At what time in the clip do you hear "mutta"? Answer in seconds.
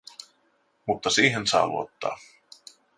0.85-1.09